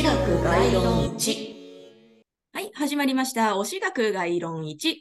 [0.00, 1.54] し学概論1
[2.54, 3.52] はい、始まりました。
[3.56, 4.96] 推し学概論1。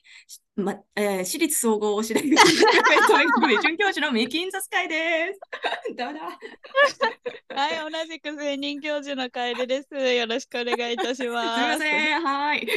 [0.58, 2.38] まえー私立総合推し大学
[3.08, 5.40] 教育部准教授のミキンザスカイです。
[5.96, 6.26] ダメだ。
[7.56, 9.96] はい、同じく専任教授の楓です。
[9.96, 11.48] よろしくお願いいたしすみます。
[11.62, 12.22] ません。
[12.22, 12.68] はい。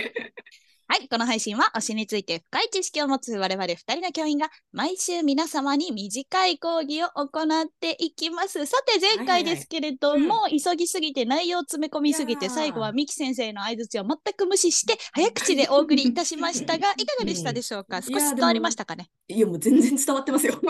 [0.92, 8.66] はい、この配信は推しについて深い知識を持つ我々2人の教員が毎週皆様に短い講義を行っていきます。
[8.66, 19.08] さて、前回ですけれども、急ぎすぎて内容詰め込みすぎて、最後はミキ先生の相槌を全く無視して、早口でお送りいたしましたが、いかがでしたでしょうか、うん少し伝わりましたかね？
[19.28, 20.60] いや、もう全然伝わってますよ。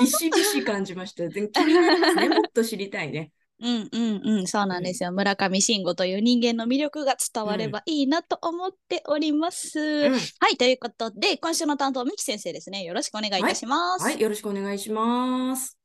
[0.00, 1.28] ビシビシ感じました。
[1.28, 2.30] 全気になりますね。
[2.30, 3.30] もっと知りたいね。
[3.58, 5.12] うんうんうん、そうなんですよ。
[5.12, 9.80] 村上信五という人間の魅力が伝わればいいなと思っております。
[9.80, 10.18] うんは
[10.52, 12.82] い、ということで、今週の担当、ミキ先生ですね。
[12.82, 14.04] よろしくお願いいたします。
[14.04, 15.78] はい、よろしくお願いします。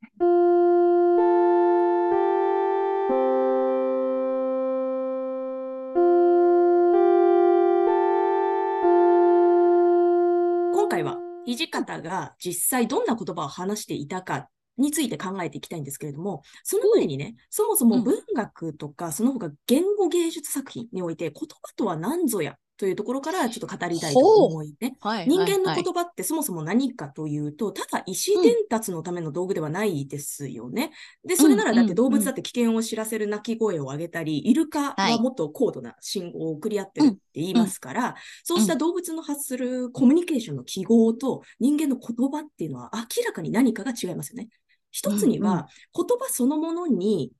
[10.73, 14.49] 今回は土方が実際どんな言葉を話していたか
[14.81, 24.95] について考えていきたいんですけれども、その前にね、そもそも文学とかその他言語芸術作品において言葉とは何ぞやというところからちょっと語りたいと思いね。
[25.01, 30.91] はい人間のはい言葉ってそもそも何かというと、ただ意思伝達のための道具ではないですよね。
[31.23, 44.49] で、それならだって動物だって危険を知らせる鳴き声を上げたり、イルカははいもっと高度な信号を送り合ってるって言いますから、そうした動物の発するコミュニケーションの記号と人間の言葉っていうのは明らかに何かが違いますよね。
[44.91, 47.31] 一つには言葉そのものに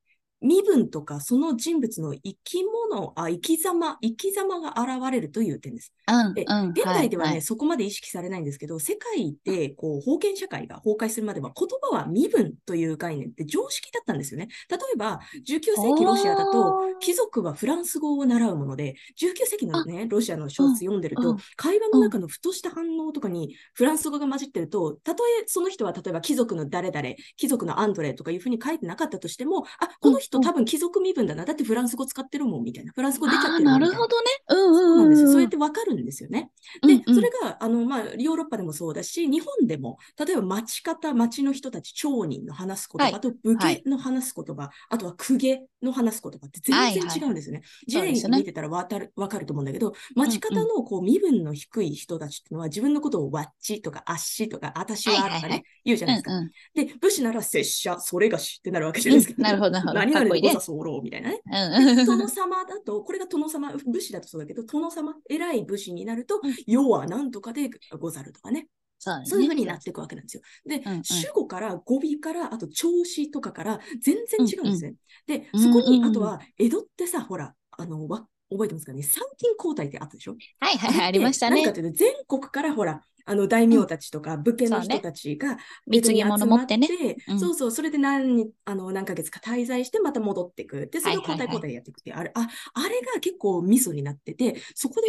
[0.41, 5.93] 身分とかその人物の生き物、あ、生き様、生き様が現れるという点です。
[6.35, 14.47] でうんうん、現代ではね、いいそこまで意識されないんですけど、世界でこう封建社会が崩壊するまでは、言葉は身分という概念って常識だったんですよね。
[14.69, 31.45] 例えば、19世紀ロシアだと、貴族はフランス語を習うもので、19世紀のね、ロシアの小説読んでると、うん会話の中のふとした反応とかにフランス語が混じってると、たとえその人は例えば貴族の誰々、貴族のアンドレとかいうふうに書いてなかったとしても、あ、この人うん多分貴族身分だな。
[31.45, 32.91] だってフランス語使ってるもん、みたいな。
[32.93, 34.27] フランス語出ちゃってるもんみたいなるほどね。
[34.49, 35.09] うんそううんうんん。
[35.09, 35.27] なですよ。
[35.29, 36.51] そうやってわかるんですよね。
[36.85, 37.15] で、うんうん。
[37.15, 43.13] それが、あの、まあ、ヨーロッパでもそうだし、日本でも、例えば町方、町の人たち、町人の話す言葉、はい。
[43.15, 43.81] あと武はい。
[43.83, 47.61] 家の話す言葉、あとは公家の話す言葉って全然違うんですよね。
[47.87, 48.37] 字そうですよね。
[48.39, 55.63] 見てたらわかるわかると思うんだけど、町方のこう身分の低い人たちっていうのは、自分のことをわっちとかあっしとか、あたしはとかね、はいはいはい。
[55.85, 56.33] 言うじゃないですか。
[56.33, 56.51] うんうん。
[56.73, 59.35] で、武士なら拙者、それがしってなるわけじゃないですか。
[59.37, 59.99] うんなるほどなるほど。
[59.99, 61.41] 何々かっこそうみたいなね。
[61.45, 62.05] うんうん。
[62.05, 68.67] 殿様だと、これが殿様、武士だとそうだけど、殿様、偉い武士になるとうん、世は何とかでござるとかね。
[68.99, 70.43] そうだねそういうふうになっていくわけなんですよ。
[70.65, 74.93] で、うんうん主語から語尾から、あと調子とかから全然違うんですね。
[75.25, 80.35] で、うんそこに、うんあとは、江戸ってさ、ほら、あの、わ覚えてますかね、参勤交代ってあったでしょ？
[80.59, 81.63] はいはいはい、ありましたね。
[81.63, 81.73] 何か。
[81.73, 86.87] というと、全国からほら、あの大名たちとか武家の人たちが貢ぎ物持ってね。
[86.91, 87.39] 江戸に集まってうん。
[87.39, 90.87] そうそう、それで何日あの何ヶ月か滞在してまた戻ってく。
[90.87, 95.07] で、それを交代交代でやっていくってあれ、あ、あれが結構ミソになってて、そこで。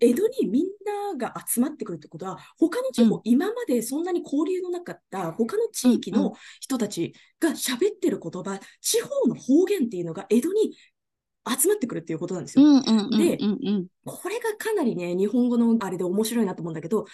[0.00, 0.66] 江戸にみん
[1.18, 3.20] なが集まってくるってことは、他の地方、うん。
[3.24, 10.74] 今までそんなに交流のなかった他の地域の人たちが喋ってる言葉、地方の方言っていうのが江戸に
[11.48, 12.64] 集まってくるっていうことなんですよ。
[12.64, 17.04] うんうんうんでうんうんこれがかなりね、日本語のあれで面白いなと思うんだけど、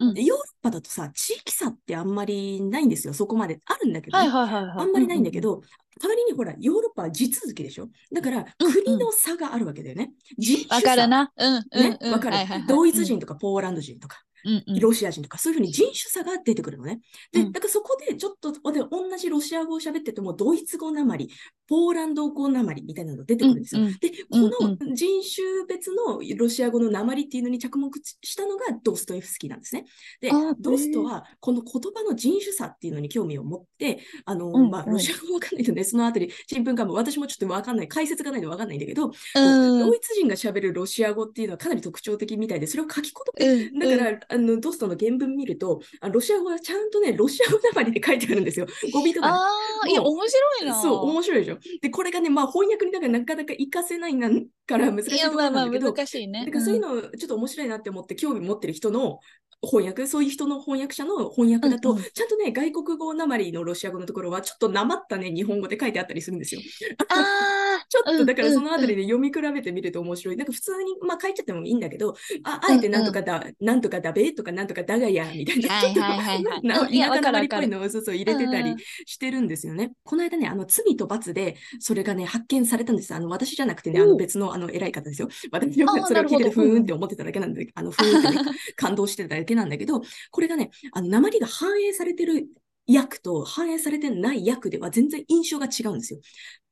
[0.00, 3.60] うんヨーロッパだとさ、地域差ってあんまりないんですよ、そこまで。
[3.66, 4.16] あるんだけど。
[4.16, 5.62] あんまりないんだけど、
[6.00, 7.88] 代わりにほら、ヨーロッパは地続きでしょ？
[8.12, 10.12] だから、うんうん国の差があるわけだよね。
[10.38, 11.08] 人種わかる差。
[11.08, 11.32] な。
[11.36, 12.12] うんうんね、うん。
[12.12, 12.36] わかる。
[12.66, 14.80] ドイツ人とかポーランド人とか、うんうん。
[14.80, 17.00] ロシア人とか、そういうふうに人種差が出てくるのね。
[17.32, 17.52] で、うん。
[17.52, 21.30] だからそこでちょっとで同じロシア語を喋ってても、ドイツ語なまり、
[21.68, 23.82] ポーランド語なまりみたいなのが出てくるんですよ。
[23.82, 23.98] うんうん。
[23.98, 24.50] で、こうん。
[24.88, 29.84] の人種別のロシア語のなまりっていうのに着目したのがドストエフスキーなんですね。
[30.20, 43.78] であ、ドストはこの言葉の人種差っていうのに興味を持って、あの、まあ、ロシア語わかんないとね、そのあたり、新聞かも私もちょっとわかんない、解説がないとわかんないんだけど、うんドイツ人が喋るロシア語っていうのはかなり特徴的みたいで、それを書き言葉うん。
[43.78, 48.66] だから、あの、ドストの原文見ると、あロシア語はちゃんとね、ロシア語なまりで書いてあるんですよ。
[48.92, 49.46] 語尾とかね、あ
[49.84, 50.80] あ、いや、面白いな。
[50.80, 51.58] そう、面白いでしょ。
[51.82, 56.44] で、これがね、まあ翻訳にだからなかなか活かせないなんから難しいところまあまあなんだけど、難しいね。
[56.46, 59.20] だからそういうのちょっと面白いなって思って興味持ってる人の
[59.62, 66.60] 翻訳、そういう人の翻訳者の翻訳だと、うんうんちゃんとね、外国語なまりのロシア語のところは、ちょっとなまったね、日本語で書いてあったりするんですよ。
[67.08, 70.36] ああ、ちょっとだからうんそのあたりで読み比べてみると面白い。
[70.36, 72.14] なんか普通に、まあ書いちゃってもいいんだけど、
[72.44, 76.62] あ、あえてなんとかだ、なんとかだべとかなんとかだがや、みたいな、はいはいはいはい。
[76.62, 78.76] なうんいや田舎なまりっぽいのをそうそう入れてたり
[79.06, 79.92] してるんですよね。
[80.04, 83.12] この間ね、あの、罪と罰で、それがね、発見されたんです。
[83.14, 85.28] あの、私じゃなくてね、あの、別の、あの、偉い方ですよ。
[85.50, 88.40] 私はあーそれを聞いてて、ふーんって思ってただけなんで、あの、ふーんってね、
[88.76, 90.00] 感動してただけなんだけど、
[90.30, 92.46] これがね、あの、鉛が反映されてる
[92.86, 96.20] 役と反映されてない役では全然印象が違うんですよ。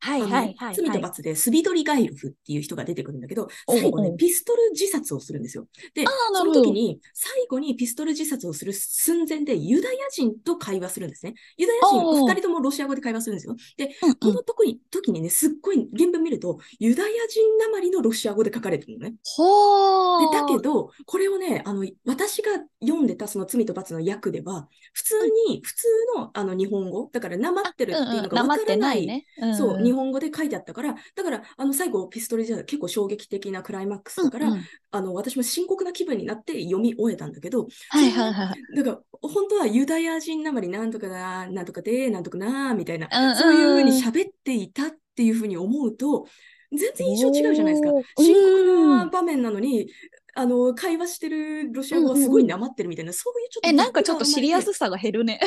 [0.01, 0.75] はいあのねはいはい。
[0.77, 5.67] 罪と罰でスビドリガイルフっていう人が出てくるんだけど、最後ねピストル自殺をするんですよ。
[5.95, 11.35] で、その時に、最後にピストル自殺をする寸前でユダヤ人と会話するんですね。
[11.57, 13.57] ユダヤ人、二人ともロシア語で会話するんですよ。
[13.77, 13.91] で、
[14.21, 19.17] この時に時にね、すっごい原文見ると、ユダヤ人なまりのロシア語で書かれてるのね。
[19.25, 20.31] ほー。
[20.31, 25.15] でだけど、これをね、あの、私が読んでたその罪と罰の訳では、普通
[25.49, 25.87] に、普通
[26.17, 29.27] のあの日本語、だから、なまってるっていうのがわなまってからない、ね。
[29.45, 34.57] んそう、日本語で書いてあったから、だから、あの、最後、ピストルじゃ結構衝撃的なクライマックスだから、
[34.91, 38.77] あの、私も深刻な気分になって読み終えたんだけど、はいはいはい。
[38.77, 46.27] だから、本当はユダヤ人なまりなんとかだ、なんとかで、なんとかな、みたいな、そういうふうに喋っていたっていうふうに思うと、
[46.71, 47.91] 全然印象違うじゃないですか。
[48.23, 48.59] 深刻
[48.89, 49.89] うなん場面なのに、
[50.35, 53.69] あの、会話してるロシア語はすごいなまってるみたいな、そういうちょっと。
[53.69, 55.41] え、なんかちょっとシリアスさが減るね。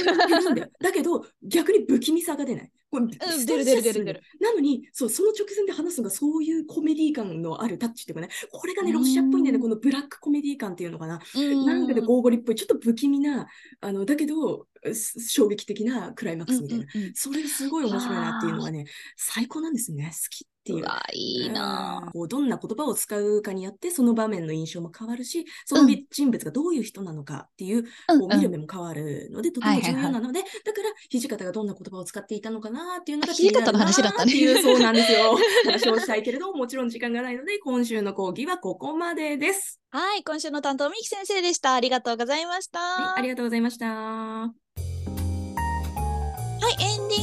[0.56, 0.68] だよ。
[0.81, 2.72] だけど、逆に不気味さが出ない。
[2.89, 11.22] これ出る出る出る出るなのに、そう、その直前で話すのがそういうコメディ感のあるタッチっていうかね、これがね、うんロシアっぽいんだよね、このブラックコメディ感っていうのかな。
[11.36, 13.48] うんなんかでゴーゴリっぽい、ちょっと不気味な、
[13.80, 16.86] あの、だけど、す衝撃的なクライマックスみたいな。
[16.94, 18.86] うんうんうんそれがすごい面白いなっていうのがね、
[19.16, 20.12] 最高なんですね。
[20.12, 20.83] 好きっていうう。
[20.83, 35.37] わ、いいなうんこうどんな言葉を使うかによって、その場面の印象も変わるし、そのうん人物がどういう人なのかっていう、うんこう見る目も変わるので、とても重要なので、だから、土方がどんな言葉を使っていたのかなっていうのが気になる土方の話だったねなっていう、そうなんですよ。
[35.65, 39.79] 話をしたいけれども、もちろん時間がないので、今週の講義はここまでです。
[39.89, 41.73] はい、今週の担当、みき先生でした。
[41.73, 42.79] ありがとうございました。
[42.79, 44.60] はい、ありがとうございました。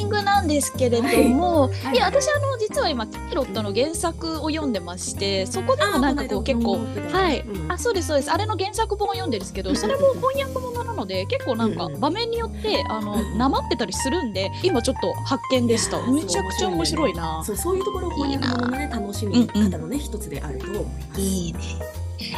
[0.09, 6.79] ングなんですけれども、はいいや、私、あの、実は今、キャロットの原作を読んでまして、そこでもなんかこう、結構、
[7.13, 8.31] はい、あ、そうです、そうです。
[8.31, 16.01] あれの原作本を読んでるんですけど、うんそれも翻訳物なので、結構なんかうんうん場面によって、あの、うんなまってたりするんで、今ちょっと発見でした。
[16.11, 17.43] めちゃくちゃ面白いな。
[17.45, 21.21] そう、そういうところを翻訳物のね、楽しみ方のね、一つであると思います。
[21.21, 21.59] いいね。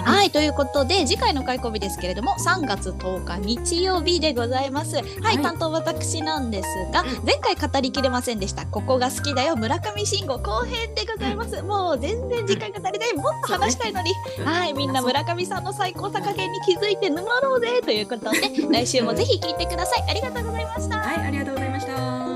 [0.05, 4.97] はい、ということで、次回の開講日ですけれども、3月10日日曜日でございます。
[4.97, 8.67] はい、はい担当私なんですが、うん前回語りきれませんでした。
[8.67, 11.63] ここが好きだよ、村上信五後編でございます。
[11.63, 13.15] もう全然時間が足りない。
[13.15, 14.13] もっと話したいのに。
[14.45, 20.05] はい、みんな村上さんの最高さ加減に気づいて沼ろうぜということで、来週もぜひ聞いてください。
[20.11, 20.99] ありがとうございました。
[20.99, 22.30] はい、ありがとうございました。